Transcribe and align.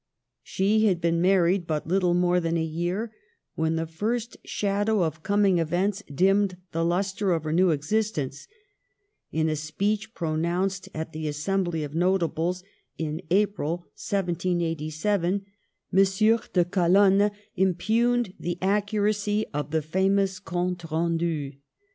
She 0.41 0.85
had 0.87 0.99
been 0.99 1.21
married 1.21 1.67
but 1.67 1.85
little 1.85 2.15
more 2.15 2.39
than 2.39 2.57
a 2.57 2.63
year 2.63 3.11
when 3.53 3.75
the 3.75 3.85
first 3.85 4.35
shadow 4.43 5.03
of 5.03 5.21
coming 5.21 5.59
events 5.59 6.01
dimmed 6.11 6.57
the 6.71 6.83
lustre 6.83 7.33
of 7.33 7.43
her 7.43 7.53
new 7.53 7.69
existence. 7.69 8.47
In 9.31 9.47
a 9.47 9.55
speech 9.55 10.15
pronounced 10.15 10.89
at 10.95 11.13
the 11.13 11.27
Assembly 11.27 11.83
of 11.83 11.93
Notables 11.93 12.63
in 12.97 13.21
April 13.29 13.85
1787, 14.03 15.45
M. 15.45 15.45
de 16.51 16.65
Calonne 16.65 17.29
impugned 17.55 18.33
the 18.39 18.57
accu 18.59 19.03
racy 19.03 19.45
of 19.53 19.69
the 19.69 19.83
famous 19.83 20.39
Compte 20.39 20.87
Rendu. 20.89 21.51
M. 21.53 21.59